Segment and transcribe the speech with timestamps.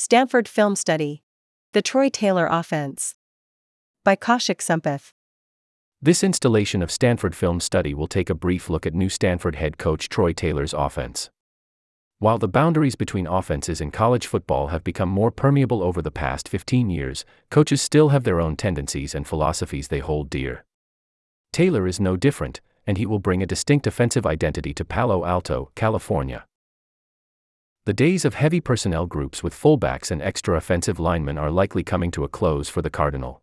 [0.00, 1.24] Stanford Film Study
[1.72, 3.16] The Troy Taylor Offense.
[4.04, 5.12] By Kaushik Sampath.
[6.00, 9.76] This installation of Stanford Film Study will take a brief look at new Stanford head
[9.76, 11.30] coach Troy Taylor's offense.
[12.20, 16.48] While the boundaries between offenses in college football have become more permeable over the past
[16.48, 20.64] 15 years, coaches still have their own tendencies and philosophies they hold dear.
[21.52, 25.72] Taylor is no different, and he will bring a distinct offensive identity to Palo Alto,
[25.74, 26.46] California.
[27.88, 32.10] The days of heavy personnel groups with fullbacks and extra offensive linemen are likely coming
[32.10, 33.40] to a close for the Cardinal.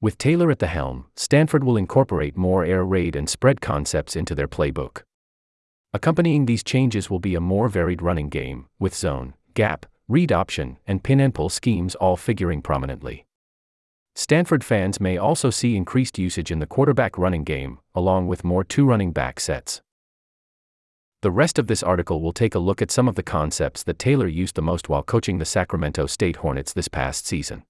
[0.00, 4.36] With Taylor at the helm, Stanford will incorporate more air raid and spread concepts into
[4.36, 5.02] their playbook.
[5.92, 10.78] Accompanying these changes will be a more varied running game, with zone, gap, read option,
[10.86, 13.26] and pin and pull schemes all figuring prominently.
[14.14, 18.62] Stanford fans may also see increased usage in the quarterback running game, along with more
[18.62, 19.82] two running back sets.
[21.20, 23.98] The rest of this article will take a look at some of the concepts that
[23.98, 27.64] Taylor used the most while coaching the Sacramento State Hornets this past season.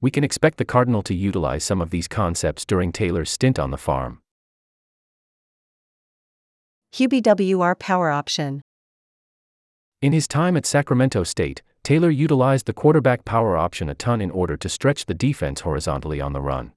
[0.00, 3.70] We can expect the Cardinal to utilize some of these concepts during Taylor's stint on
[3.70, 4.20] the farm.
[6.94, 8.62] QBWR Power Option.
[10.00, 14.30] In his time at Sacramento State, Taylor utilized the quarterback power option a ton in
[14.30, 16.72] order to stretch the defense horizontally on the run.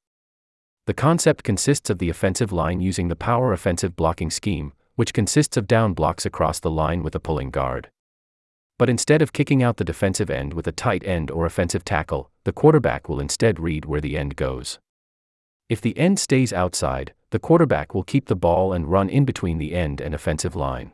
[0.86, 5.56] The concept consists of the offensive line using the power offensive blocking scheme, which consists
[5.58, 7.92] of down blocks across the line with a pulling guard.
[8.80, 12.32] But instead of kicking out the defensive end with a tight end or offensive tackle,
[12.46, 14.80] the quarterback will instead read where the end goes.
[15.70, 19.60] If the end stays outside, the quarterback will keep the ball and run in between
[19.60, 20.94] the end and offensive line.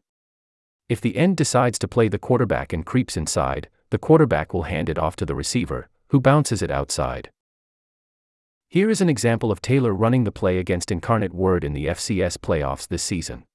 [0.90, 4.90] If the end decides to play the quarterback and creeps inside, the quarterback will hand
[4.90, 7.32] it off to the receiver, who bounces it outside.
[8.67, 12.38] Here is an example of Taylor running the play against Incarnate Word in the FCS
[12.38, 13.45] playoffs this season.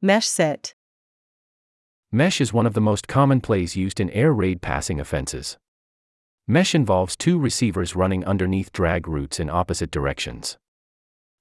[0.00, 0.74] Mesh set.
[2.12, 5.58] Mesh is one of the most common plays used in air raid passing offenses.
[6.46, 10.56] Mesh involves two receivers running underneath drag routes in opposite directions.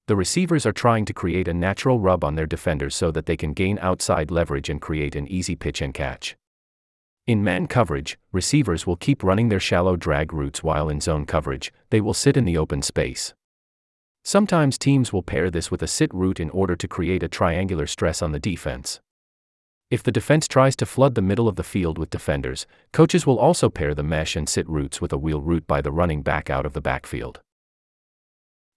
[0.07, 3.37] The receivers are trying to create a natural rub on their defenders so that they
[3.37, 6.35] can gain outside leverage and create an easy pitch and catch.
[7.27, 11.71] In man coverage, receivers will keep running their shallow drag routes while in zone coverage,
[11.91, 13.35] they will sit in the open space.
[14.27, 17.87] Sometimes teams will pair this with a sit route in order to create a triangular
[17.87, 18.99] stress on the defense.
[19.89, 23.39] If the defense tries to flood the middle of the field with defenders, coaches will
[23.39, 26.49] also pair the mesh and sit routes with a wheel route by the running back
[26.49, 27.39] out of the backfield.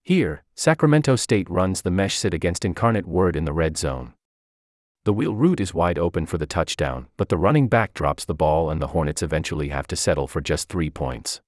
[0.04, 4.14] Here, Sacramento State runs the mesh sit against Incarnate Word in the red zone.
[5.02, 8.36] The wheel route is wide open for the touchdown, but the running back drops the
[8.36, 11.40] ball and the Hornets eventually have to settle for just three points.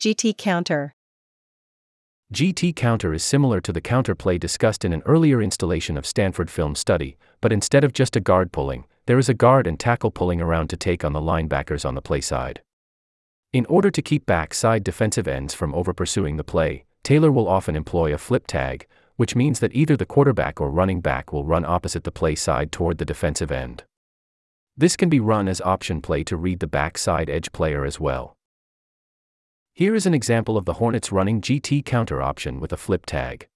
[0.00, 0.96] GT Counter.
[2.30, 6.74] GT counter is similar to the counterplay discussed in an earlier installation of Stanford Film
[6.74, 10.38] Study, but instead of just a guard pulling, there is a guard and tackle pulling
[10.38, 12.60] around to take on the linebackers on the play side.
[13.54, 17.74] In order to keep backside defensive ends from over pursuing the play, Taylor will often
[17.74, 18.86] employ a flip tag,
[19.16, 22.70] which means that either the quarterback or running back will run opposite the play side
[22.70, 23.84] toward the defensive end.
[24.76, 28.36] This can be run as option play to read the backside edge player as well.
[29.78, 33.46] Here is an example of the Hornets running GT counter option with a flip tag.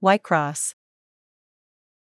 [0.00, 0.74] Y-Cross.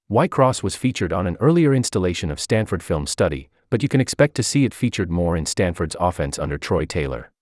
[0.09, 4.37] Y-Cross was featured on an earlier installation of Stanford Film Study, but you can expect
[4.37, 7.33] to see it featured more in Stanford's offense under Troy Taylor.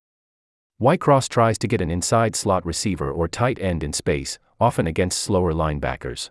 [0.78, 5.20] Y-Cross tries to get an inside slot receiver or tight end in space, often against
[5.20, 6.30] slower linebackers.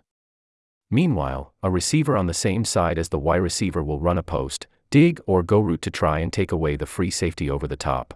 [0.90, 4.66] Meanwhile, a receiver on the same side as the Y receiver will run a post,
[4.90, 8.14] dig or go route to try and take away the free safety over the top.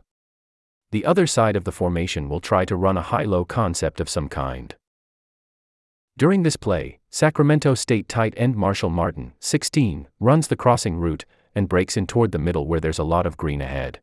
[0.92, 4.08] The other side of the formation will try to run a high low concept of
[4.08, 4.74] some kind.
[6.16, 11.68] During this play, Sacramento State tight end Marshall Martin, 16, runs the crossing route and
[11.68, 14.00] breaks in toward the middle where there's a lot of green ahead.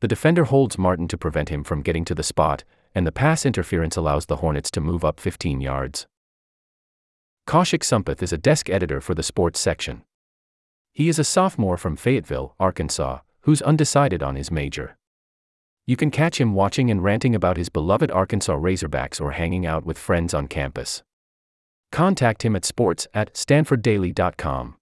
[0.00, 3.46] The defender holds Martin to prevent him from getting to the spot, and the pass
[3.46, 6.06] interference allows the Hornets to move up 15 yards.
[7.46, 10.02] Kaushik Sampath is a desk editor for the sports section.
[10.94, 14.98] He is a sophomore from Fayetteville, Arkansas, who's undecided on his major.
[15.86, 19.84] You can catch him watching and ranting about his beloved Arkansas Razorbacks or hanging out
[19.84, 21.02] with friends on campus.
[21.90, 24.76] Contact him at sports at stanforddaily.com.